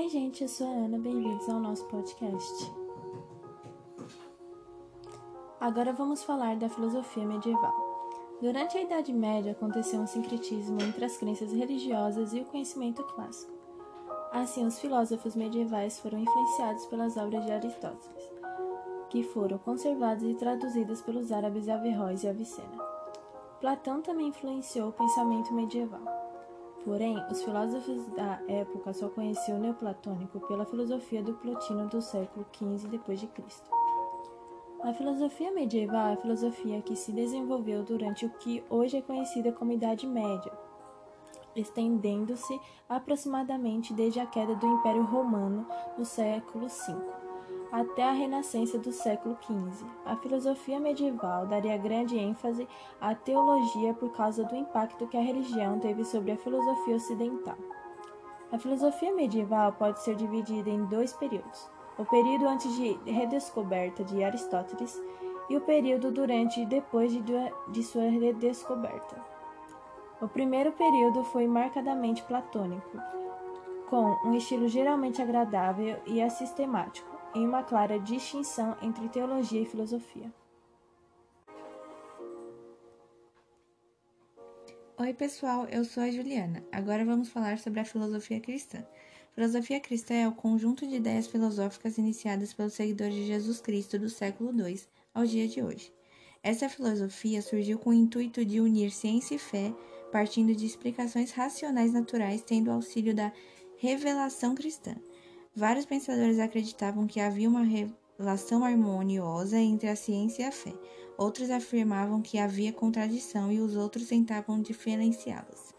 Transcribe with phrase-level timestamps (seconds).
[0.00, 2.72] Oi, gente, eu sou a Ana, bem-vindos ao nosso podcast.
[5.60, 7.74] Agora vamos falar da filosofia medieval.
[8.40, 13.52] Durante a Idade Média aconteceu um sincretismo entre as crenças religiosas e o conhecimento clássico.
[14.32, 18.32] Assim, os filósofos medievais foram influenciados pelas obras de Aristóteles,
[19.10, 22.82] que foram conservadas e traduzidas pelos árabes Averroes e Avicena.
[23.60, 26.19] Platão também influenciou o pensamento medieval.
[26.84, 32.46] Porém, os filósofos da época só conheciam o neoplatônico pela filosofia do Plotino do século
[32.52, 33.28] XV d.C.
[34.82, 39.52] A filosofia medieval é a filosofia que se desenvolveu durante o que hoje é conhecida
[39.52, 40.52] como Idade Média,
[41.54, 45.66] estendendo-se aproximadamente desde a queda do Império Romano
[45.98, 47.19] no século V
[47.72, 49.86] até a Renascença do século XV.
[50.04, 52.66] A filosofia medieval daria grande ênfase
[53.00, 57.56] à teologia por causa do impacto que a religião teve sobre a filosofia ocidental.
[58.50, 64.24] A filosofia medieval pode ser dividida em dois períodos: o período antes de redescoberta de
[64.24, 65.00] Aristóteles
[65.48, 67.22] e o período durante e depois de,
[67.68, 69.16] de sua redescoberta.
[70.20, 72.98] O primeiro período foi marcadamente platônico,
[73.88, 80.32] com um estilo geralmente agradável e assistemático em uma clara distinção entre teologia e filosofia.
[84.98, 86.62] Oi, pessoal, eu sou a Juliana.
[86.70, 88.84] Agora vamos falar sobre a filosofia cristã.
[89.32, 94.10] Filosofia cristã é o conjunto de ideias filosóficas iniciadas pelos seguidores de Jesus Cristo do
[94.10, 94.80] século II
[95.14, 95.92] ao dia de hoje.
[96.42, 99.72] Essa filosofia surgiu com o intuito de unir ciência e fé,
[100.10, 103.32] partindo de explicações racionais naturais, tendo auxílio da
[103.78, 104.94] revelação cristã.
[105.54, 107.64] Vários pensadores acreditavam que havia uma
[108.16, 110.72] relação harmoniosa entre a ciência e a fé.
[111.18, 115.74] Outros afirmavam que havia contradição e os outros tentavam diferenciá-las.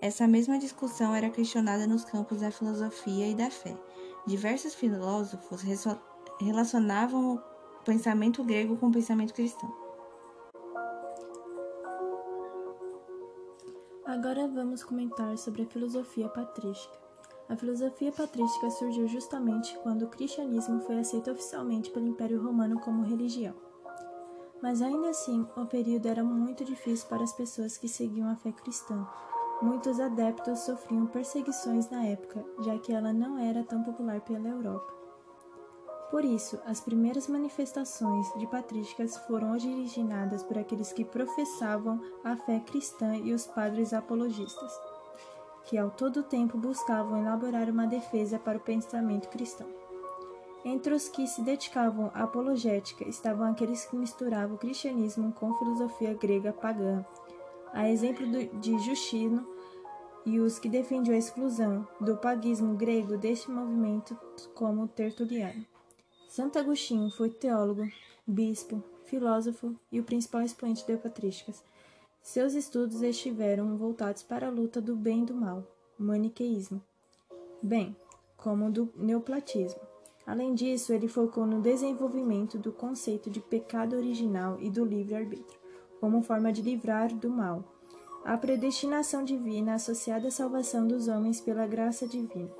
[0.00, 3.78] Essa mesma discussão era questionada nos campos da filosofia e da fé.
[4.26, 5.62] Diversos filósofos
[6.40, 9.72] relacionavam o pensamento grego com o pensamento cristão.
[14.04, 17.01] Agora vamos comentar sobre a filosofia patrística.
[17.52, 23.04] A filosofia patrística surgiu justamente quando o cristianismo foi aceito oficialmente pelo Império Romano como
[23.04, 23.54] religião.
[24.62, 28.52] Mas ainda assim, o período era muito difícil para as pessoas que seguiam a fé
[28.52, 29.06] cristã.
[29.60, 34.90] Muitos adeptos sofriam perseguições na época, já que ela não era tão popular pela Europa.
[36.10, 42.60] Por isso, as primeiras manifestações de patrísticas foram originadas por aqueles que professavam a fé
[42.60, 44.72] cristã e os padres apologistas
[45.64, 49.68] que ao todo tempo buscavam elaborar uma defesa para o pensamento cristão.
[50.64, 56.14] Entre os que se dedicavam à apologética estavam aqueles que misturavam o cristianismo com filosofia
[56.14, 57.04] grega pagã,
[57.72, 58.26] a exemplo
[58.60, 59.46] de Justino,
[60.24, 64.16] e os que defendiam a exclusão do paganismo grego deste movimento,
[64.54, 65.66] como Tertuliano.
[66.28, 67.86] Santo Agostinho foi teólogo,
[68.24, 71.62] bispo, filósofo e o principal expoente de patrísticas,
[72.22, 75.66] seus estudos estiveram voltados para a luta do bem e do mal,
[75.98, 76.80] maniqueísmo,
[77.60, 77.96] bem
[78.36, 79.80] como do neoplatismo.
[80.24, 85.60] Além disso, ele focou no desenvolvimento do conceito de pecado original e do livre-arbítrio,
[86.00, 87.64] como forma de livrar do mal.
[88.24, 92.50] A predestinação divina associada à salvação dos homens pela graça divina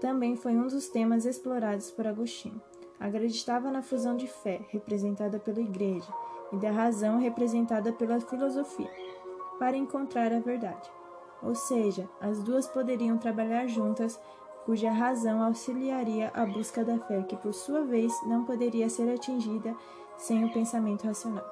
[0.00, 2.60] também foi um dos temas explorados por Agostinho.
[2.98, 6.10] Acreditava na fusão de fé, representada pela Igreja,
[6.52, 8.90] e da razão, representada pela filosofia
[9.60, 10.90] para encontrar a verdade.
[11.42, 14.18] Ou seja, as duas poderiam trabalhar juntas,
[14.64, 19.76] cuja razão auxiliaria a busca da fé, que por sua vez não poderia ser atingida
[20.16, 21.44] sem o pensamento racional.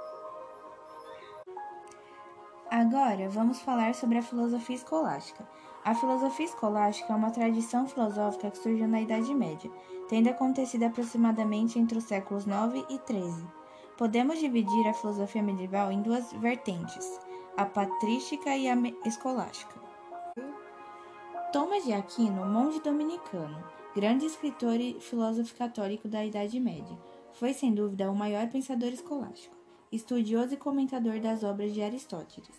[2.70, 5.46] Agora vamos falar sobre a filosofia escolástica.
[5.84, 9.70] A filosofia escolástica é uma tradição filosófica que surgiu na Idade Média,
[10.08, 13.57] tendo acontecido aproximadamente entre os séculos 9 e 13.
[13.98, 17.20] Podemos dividir a filosofia medieval em duas vertentes:
[17.56, 19.74] a patrística e a escolástica.
[21.52, 23.60] Thomas de Aquino, monge dominicano,
[23.96, 26.96] grande escritor e filósofo católico da Idade Média,
[27.32, 29.56] foi sem dúvida o maior pensador escolástico,
[29.90, 32.56] estudioso e comentador das obras de Aristóteles.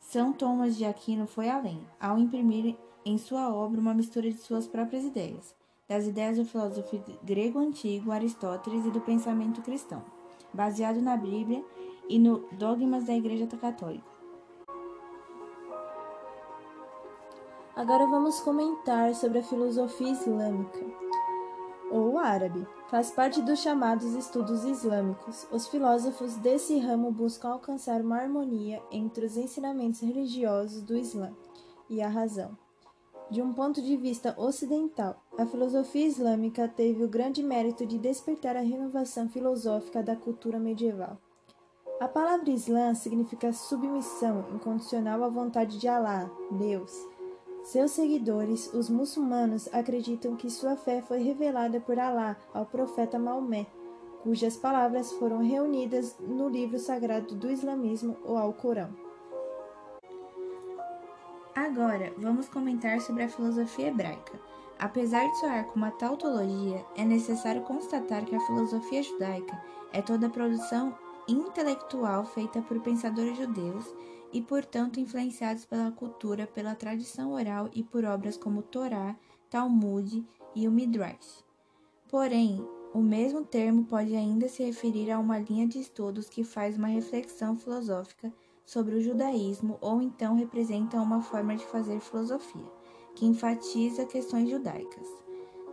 [0.00, 2.74] São Thomas de Aquino foi além, ao imprimir
[3.04, 5.54] em sua obra uma mistura de suas próprias ideias,
[5.86, 10.02] das ideias do filósofo grego antigo Aristóteles e do pensamento cristão,
[10.52, 11.64] baseado na Bíblia
[12.08, 14.10] e no dogmas da Igreja Católica.
[17.76, 20.84] Agora vamos comentar sobre a filosofia islâmica,
[21.90, 22.66] ou árabe.
[22.88, 25.46] Faz parte dos chamados estudos islâmicos.
[25.50, 31.32] Os filósofos desse ramo buscam alcançar uma harmonia entre os ensinamentos religiosos do Islã
[31.88, 32.56] e a razão.
[33.30, 38.56] De um ponto de vista ocidental, a filosofia islâmica teve o grande mérito de despertar
[38.56, 41.16] a renovação filosófica da cultura medieval.
[42.00, 46.90] A palavra Islã significa submissão incondicional à vontade de Alá, Deus.
[47.62, 53.66] Seus seguidores, os muçulmanos, acreditam que sua fé foi revelada por Alá ao profeta Maomé,
[54.24, 59.09] cujas palavras foram reunidas no livro sagrado do islamismo, o Alcorão.
[61.54, 64.40] Agora, vamos comentar sobre a filosofia hebraica.
[64.78, 69.60] Apesar de soar como uma tautologia, é necessário constatar que a filosofia judaica
[69.92, 70.96] é toda produção
[71.28, 73.84] intelectual feita por pensadores judeus
[74.32, 79.16] e, portanto, influenciados pela cultura, pela tradição oral e por obras como Torá,
[79.50, 80.24] Talmud
[80.54, 81.44] e o Midrash.
[82.08, 82.64] Porém,
[82.94, 86.88] o mesmo termo pode ainda se referir a uma linha de estudos que faz uma
[86.88, 88.32] reflexão filosófica
[88.64, 92.70] sobre o judaísmo ou então representa uma forma de fazer filosofia,
[93.14, 95.06] que enfatiza questões judaicas.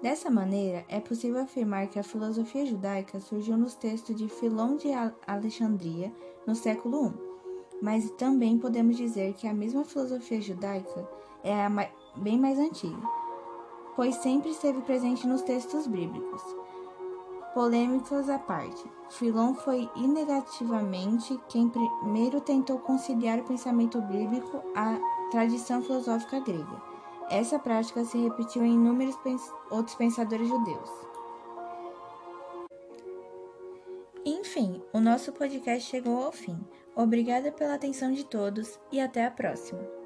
[0.01, 4.89] Dessa maneira, é possível afirmar que a filosofia judaica surgiu nos textos de Filão de
[5.25, 6.13] Alexandria
[6.45, 7.13] no século I,
[7.81, 11.07] mas também podemos dizer que a mesma filosofia judaica
[11.43, 11.69] é a
[12.15, 13.01] bem mais antiga,
[13.95, 16.41] pois sempre esteve presente nos textos bíblicos.
[17.57, 24.95] Polêmicas à parte, Filon foi inegativamente quem primeiro tentou conciliar o pensamento bíblico à
[25.31, 26.79] tradição filosófica grega.
[27.31, 30.91] Essa prática se repetiu em inúmeros pens outros pensadores judeus.
[34.23, 36.63] Enfim, o nosso podcast chegou ao fim.
[36.95, 39.96] Obrigada pela atenção de todos e até a próxima.